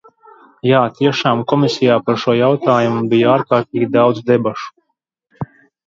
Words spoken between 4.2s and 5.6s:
debašu.